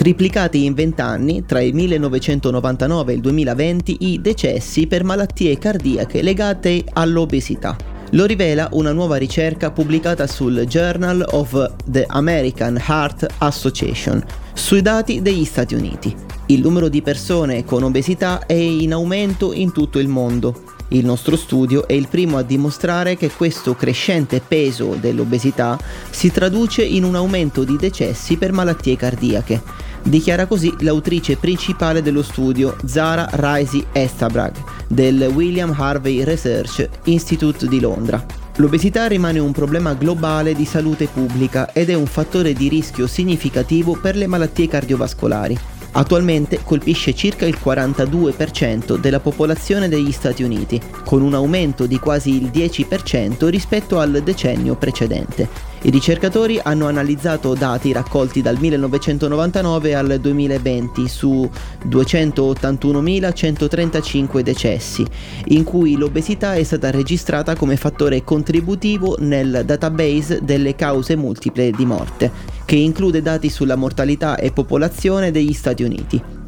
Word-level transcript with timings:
Triplicati 0.00 0.64
in 0.64 0.72
20 0.72 1.00
anni, 1.02 1.44
tra 1.44 1.60
il 1.60 1.74
1999 1.74 3.12
e 3.12 3.14
il 3.16 3.20
2020, 3.20 3.96
i 4.00 4.20
decessi 4.22 4.86
per 4.86 5.04
malattie 5.04 5.58
cardiache 5.58 6.22
legate 6.22 6.82
all'obesità. 6.94 7.76
Lo 8.12 8.24
rivela 8.24 8.70
una 8.72 8.92
nuova 8.92 9.16
ricerca 9.16 9.70
pubblicata 9.70 10.26
sul 10.26 10.64
Journal 10.66 11.22
of 11.32 11.74
the 11.84 12.06
American 12.08 12.82
Heart 12.82 13.26
Association 13.40 14.24
sui 14.54 14.80
dati 14.80 15.20
degli 15.20 15.44
Stati 15.44 15.74
Uniti. 15.74 16.16
Il 16.46 16.62
numero 16.62 16.88
di 16.88 17.02
persone 17.02 17.66
con 17.66 17.82
obesità 17.82 18.46
è 18.46 18.54
in 18.54 18.94
aumento 18.94 19.52
in 19.52 19.70
tutto 19.70 19.98
il 19.98 20.08
mondo 20.08 20.78
il 20.92 21.04
nostro 21.04 21.36
studio 21.36 21.86
è 21.86 21.92
il 21.92 22.08
primo 22.08 22.36
a 22.36 22.42
dimostrare 22.42 23.16
che 23.16 23.30
questo 23.30 23.76
crescente 23.76 24.40
peso 24.40 24.96
dell'obesità 24.98 25.78
si 26.10 26.32
traduce 26.32 26.82
in 26.82 27.04
un 27.04 27.14
aumento 27.14 27.62
di 27.62 27.76
decessi 27.76 28.36
per 28.36 28.50
malattie 28.50 28.96
cardiache. 28.96 29.62
Dichiara 30.02 30.46
così 30.46 30.74
l'autrice 30.80 31.36
principale 31.36 32.02
dello 32.02 32.22
studio, 32.22 32.76
Zara 32.86 33.28
Raisi 33.32 33.84
Estabrag, 33.92 34.54
del 34.88 35.30
William 35.34 35.74
Harvey 35.76 36.24
Research 36.24 36.88
Institute 37.04 37.68
di 37.68 37.80
Londra. 37.80 38.24
L'obesità 38.56 39.06
rimane 39.06 39.38
un 39.38 39.52
problema 39.52 39.94
globale 39.94 40.54
di 40.54 40.64
salute 40.64 41.06
pubblica 41.06 41.72
ed 41.72 41.90
è 41.90 41.94
un 41.94 42.06
fattore 42.06 42.52
di 42.54 42.68
rischio 42.68 43.06
significativo 43.06 43.98
per 44.00 44.16
le 44.16 44.26
malattie 44.26 44.68
cardiovascolari. 44.68 45.58
Attualmente 45.92 46.60
colpisce 46.62 47.14
circa 47.14 47.46
il 47.46 47.58
42% 47.62 48.96
della 48.96 49.20
popolazione 49.20 49.88
degli 49.88 50.12
Stati 50.12 50.42
Uniti, 50.42 50.80
con 51.04 51.20
un 51.20 51.34
aumento 51.34 51.86
di 51.86 51.98
quasi 51.98 52.36
il 52.36 52.50
10% 52.52 53.48
rispetto 53.48 53.98
al 53.98 54.22
decennio 54.22 54.76
precedente. 54.76 55.69
I 55.82 55.88
ricercatori 55.88 56.60
hanno 56.62 56.88
analizzato 56.88 57.54
dati 57.54 57.90
raccolti 57.90 58.42
dal 58.42 58.58
1999 58.58 59.94
al 59.94 60.18
2020 60.20 61.08
su 61.08 61.48
281.135 61.88 64.40
decessi, 64.40 65.06
in 65.46 65.64
cui 65.64 65.96
l'obesità 65.96 66.52
è 66.52 66.62
stata 66.64 66.90
registrata 66.90 67.56
come 67.56 67.78
fattore 67.78 68.22
contributivo 68.24 69.16
nel 69.20 69.62
database 69.64 70.40
delle 70.42 70.74
cause 70.74 71.16
multiple 71.16 71.70
di 71.70 71.86
morte, 71.86 72.30
che 72.66 72.76
include 72.76 73.22
dati 73.22 73.48
sulla 73.48 73.76
mortalità 73.76 74.36
e 74.36 74.52
popolazione 74.52 75.30
degli 75.30 75.54
Stati 75.54 75.82
Uniti. 75.82 76.39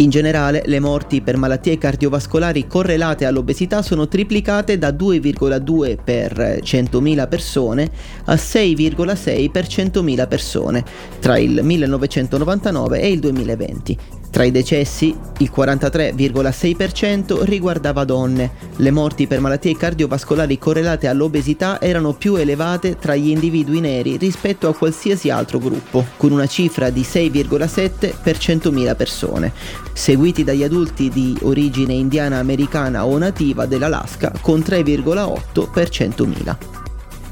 In 0.00 0.10
generale, 0.10 0.62
le 0.66 0.78
morti 0.78 1.22
per 1.22 1.36
malattie 1.36 1.76
cardiovascolari 1.76 2.68
correlate 2.68 3.24
all'obesità 3.24 3.82
sono 3.82 4.06
triplicate 4.06 4.78
da 4.78 4.90
2,2 4.90 5.96
per 6.02 6.60
100.000 6.62 7.28
persone 7.28 7.90
a 8.26 8.34
6,6 8.34 9.50
per 9.50 9.66
100.000 9.66 10.28
persone 10.28 10.84
tra 11.18 11.36
il 11.36 11.64
1999 11.64 13.00
e 13.00 13.10
il 13.10 13.18
2020. 13.18 13.98
Tra 14.30 14.44
i 14.44 14.50
decessi, 14.50 15.16
il 15.38 15.50
43,6% 15.54 17.42
riguardava 17.44 18.04
donne. 18.04 18.50
Le 18.76 18.90
morti 18.90 19.26
per 19.26 19.40
malattie 19.40 19.76
cardiovascolari 19.76 20.58
correlate 20.58 21.08
all'obesità 21.08 21.80
erano 21.80 22.12
più 22.12 22.36
elevate 22.36 22.98
tra 22.98 23.16
gli 23.16 23.30
individui 23.30 23.80
neri 23.80 24.16
rispetto 24.16 24.68
a 24.68 24.74
qualsiasi 24.74 25.30
altro 25.30 25.58
gruppo, 25.58 26.04
con 26.16 26.32
una 26.32 26.46
cifra 26.46 26.90
di 26.90 27.00
6,7 27.00 28.12
per 28.22 28.36
100.000 28.36 28.96
persone, 28.96 29.52
seguiti 29.94 30.44
dagli 30.44 30.62
adulti 30.62 31.08
di 31.08 31.36
origine 31.42 31.94
indiana 31.94 32.38
americana 32.38 33.06
o 33.06 33.16
nativa 33.16 33.64
dell'Alaska 33.66 34.32
con 34.40 34.60
3,8 34.60 35.70
per 35.72 35.88
100.000. 35.88 36.56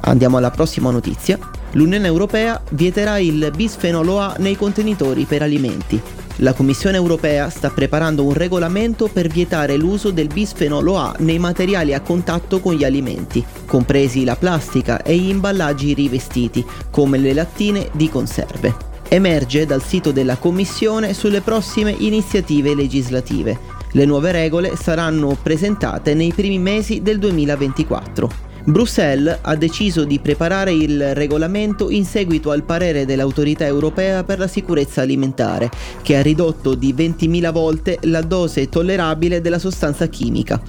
Andiamo 0.00 0.38
alla 0.38 0.50
prossima 0.50 0.90
notizia. 0.90 1.38
L'Unione 1.72 2.06
Europea 2.06 2.60
vieterà 2.70 3.18
il 3.18 3.52
bisfenolo 3.54 4.18
A 4.18 4.36
nei 4.38 4.56
contenitori 4.56 5.24
per 5.24 5.42
alimenti. 5.42 6.00
La 6.40 6.52
Commissione 6.52 6.98
europea 6.98 7.48
sta 7.48 7.70
preparando 7.70 8.22
un 8.22 8.34
regolamento 8.34 9.08
per 9.08 9.26
vietare 9.26 9.78
l'uso 9.78 10.10
del 10.10 10.26
bisfenolo 10.26 10.98
A 10.98 11.14
nei 11.20 11.38
materiali 11.38 11.94
a 11.94 12.02
contatto 12.02 12.60
con 12.60 12.74
gli 12.74 12.84
alimenti, 12.84 13.42
compresi 13.64 14.22
la 14.22 14.36
plastica 14.36 15.00
e 15.02 15.16
gli 15.16 15.30
imballaggi 15.30 15.94
rivestiti, 15.94 16.62
come 16.90 17.16
le 17.16 17.32
lattine 17.32 17.88
di 17.92 18.10
conserve. 18.10 18.74
Emerge 19.08 19.64
dal 19.64 19.82
sito 19.82 20.10
della 20.10 20.36
Commissione 20.36 21.14
sulle 21.14 21.40
prossime 21.40 21.94
iniziative 21.96 22.74
legislative. 22.74 23.58
Le 23.92 24.04
nuove 24.04 24.30
regole 24.30 24.76
saranno 24.76 25.38
presentate 25.42 26.12
nei 26.12 26.34
primi 26.34 26.58
mesi 26.58 27.00
del 27.00 27.18
2024. 27.18 28.55
Bruxelles 28.68 29.38
ha 29.42 29.54
deciso 29.54 30.02
di 30.02 30.18
preparare 30.18 30.72
il 30.72 31.14
regolamento 31.14 31.88
in 31.88 32.04
seguito 32.04 32.50
al 32.50 32.64
parere 32.64 33.06
dell'autorità 33.06 33.64
europea 33.64 34.24
per 34.24 34.40
la 34.40 34.48
sicurezza 34.48 35.02
alimentare, 35.02 35.70
che 36.02 36.16
ha 36.16 36.22
ridotto 36.22 36.74
di 36.74 36.92
20.000 36.92 37.52
volte 37.52 37.98
la 38.02 38.22
dose 38.22 38.68
tollerabile 38.68 39.40
della 39.40 39.60
sostanza 39.60 40.08
chimica. 40.08 40.60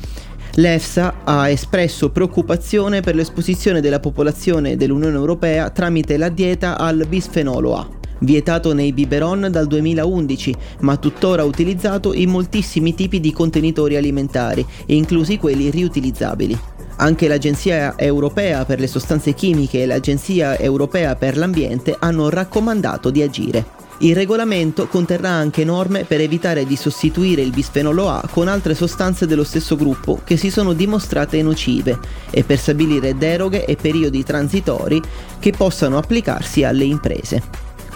L'EFSA 0.54 1.22
ha 1.24 1.50
espresso 1.50 2.12
preoccupazione 2.12 3.02
per 3.02 3.16
l'esposizione 3.16 3.82
della 3.82 4.00
popolazione 4.00 4.78
dell'Unione 4.78 5.16
Europea 5.16 5.72
tramite 5.72 6.18
la 6.18 6.30
dieta 6.30 6.78
al 6.78 7.04
bisfenolo 7.08 7.76
A 7.76 7.90
vietato 8.20 8.74
nei 8.74 8.94
biberon 8.94 9.48
dal 9.52 9.68
2011, 9.68 10.56
ma 10.82 10.98
tuttora 10.98 11.44
utilizzato 11.44 12.14
in 12.14 12.30
moltissimi 12.30 12.96
tipi 12.96 13.20
di 13.20 13.32
contenitori 13.32 13.96
alimentari, 13.96 14.66
inclusi 14.88 15.38
quelli 15.38 15.70
riutilizzabili. 15.70 16.77
Anche 16.98 17.28
l'Agenzia 17.28 17.94
europea 17.96 18.66
per 18.66 18.80
le 18.80 18.88
sostanze 18.88 19.34
chimiche 19.34 19.84
e 19.84 19.86
l'Agenzia 19.86 20.58
europea 20.58 21.16
per 21.16 21.38
l'ambiente 21.38 21.96
hanno 21.98 22.30
raccomandato 22.30 23.12
di 23.12 23.22
agire. 23.22 23.66
Il 24.00 24.16
regolamento 24.16 24.88
conterrà 24.88 25.30
anche 25.30 25.64
norme 25.64 26.06
per 26.06 26.22
evitare 26.22 26.66
di 26.66 26.76
sostituire 26.76 27.42
il 27.42 27.52
bisfenolo 27.52 28.10
A 28.10 28.28
con 28.30 28.48
altre 28.48 28.76
sostanze 28.76 29.26
dello 29.26 29.44
stesso 29.44 29.76
gruppo 29.76 30.22
che 30.24 30.38
si 30.38 30.52
sono 30.52 30.74
dimostrate 30.74 31.42
nocive 31.42 31.98
e 32.30 32.44
per 32.44 32.60
stabilire 32.60 33.18
deroghe 33.18 33.66
e 33.66 33.76
periodi 33.76 34.24
transitori 34.24 35.02
che 35.40 35.52
possano 35.52 35.98
applicarsi 35.98 36.64
alle 36.64 36.84
imprese. 36.84 37.42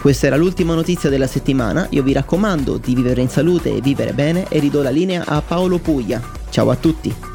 Questa 0.00 0.26
era 0.26 0.36
l'ultima 0.36 0.74
notizia 0.74 1.08
della 1.08 1.28
settimana, 1.28 1.86
io 1.90 2.02
vi 2.02 2.12
raccomando 2.12 2.78
di 2.78 2.94
vivere 2.94 3.20
in 3.20 3.28
salute 3.28 3.72
e 3.72 3.80
vivere 3.80 4.12
bene 4.12 4.46
e 4.48 4.58
ridò 4.58 4.82
la 4.82 4.90
linea 4.90 5.24
a 5.24 5.40
Paolo 5.40 5.78
Puglia. 5.78 6.20
Ciao 6.50 6.70
a 6.70 6.76
tutti! 6.76 7.31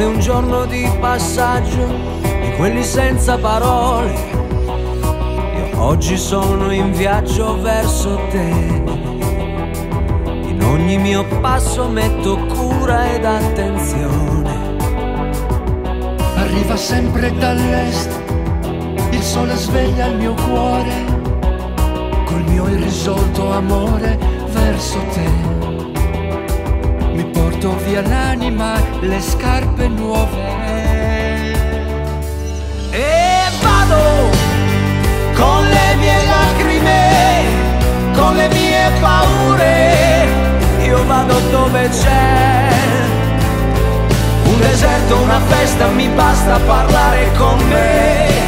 È 0.00 0.06
un 0.06 0.20
giorno 0.20 0.64
di 0.64 0.88
passaggio, 1.00 1.86
di 2.20 2.52
quelli 2.56 2.84
senza 2.84 3.36
parole. 3.36 4.12
Io 5.56 5.80
oggi 5.80 6.16
sono 6.16 6.70
in 6.72 6.92
viaggio 6.92 7.60
verso 7.60 8.20
te. 8.30 8.48
In 10.46 10.62
ogni 10.62 10.98
mio 10.98 11.24
passo 11.40 11.88
metto 11.88 12.36
cura 12.46 13.12
ed 13.12 13.24
attenzione. 13.24 14.76
Arriva 16.36 16.76
sempre 16.76 17.36
dall'est, 17.36 18.22
il 19.10 19.22
sole 19.22 19.56
sveglia 19.56 20.06
il 20.06 20.16
mio 20.16 20.34
cuore, 20.34 21.04
col 22.24 22.44
mio 22.46 22.68
irrisolto 22.68 23.50
amore 23.52 24.16
verso 24.52 24.98
l'anima, 28.02 28.74
le 29.00 29.20
scarpe 29.20 29.88
nuove. 29.88 30.56
E 32.90 33.50
vado 33.62 34.30
con 35.34 35.64
le 35.64 35.94
mie 35.96 36.24
lacrime, 36.26 37.42
con 38.14 38.36
le 38.36 38.48
mie 38.48 38.90
paure, 39.00 40.26
io 40.84 41.04
vado 41.06 41.38
dove 41.50 41.88
c'è. 41.88 42.68
Un 44.44 44.60
deserto, 44.60 45.16
una 45.16 45.40
festa, 45.40 45.86
mi 45.88 46.08
basta 46.08 46.58
parlare 46.66 47.30
con 47.36 47.58
me. 47.68 48.47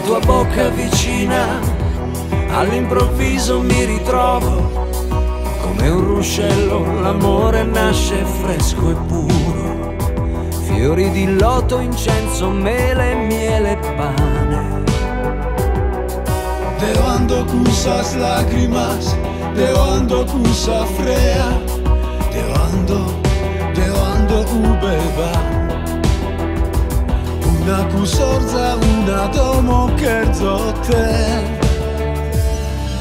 Tua 0.00 0.18
bocca 0.20 0.68
vicina, 0.68 1.60
all'improvviso 2.50 3.60
mi 3.60 3.84
ritrovo 3.84 4.72
come 5.60 5.88
un 5.88 6.04
ruscello, 6.04 7.00
l'amore 7.00 7.64
nasce 7.64 8.24
fresco 8.24 8.90
e 8.90 8.94
puro, 9.06 9.96
fiori 10.62 11.10
di 11.10 11.36
loto, 11.36 11.80
incenso, 11.80 12.50
mele, 12.50 13.14
miele 13.14 13.72
e 13.72 13.76
pane. 13.96 14.82
De 16.78 17.00
ando 17.04 17.44
cusas 17.46 18.14
lágrimas, 18.14 19.16
de 19.54 19.68
ando 19.76 20.24
cusa 20.24 20.84
frea, 20.84 21.60
de 22.30 22.42
ando, 22.52 23.20
de 23.74 23.84
ando 23.84 24.44
ubeba. 24.50 25.61
Una 27.72 27.86
cusorza, 27.86 28.76
una 28.76 29.28
domo 29.28 29.90
kerzo 29.94 30.74
te. 30.86 31.40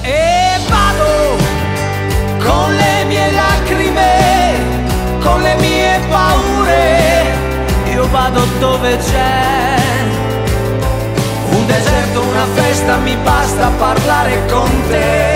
E 0.01 0.59
vado 0.69 1.35
con 2.39 2.73
le 2.77 3.03
mie 3.03 3.31
lacrime, 3.33 4.55
con 5.21 5.41
le 5.41 5.55
mie 5.55 5.99
paure, 6.09 7.25
io 7.93 8.07
vado 8.11 8.45
dove 8.59 8.95
c'è 8.95 9.43
un 11.51 11.67
deserto, 11.67 12.21
una 12.21 12.45
festa, 12.55 12.95
mi 12.95 13.17
basta 13.17 13.69
parlare 13.77 14.45
con 14.49 14.69
te. 14.87 15.30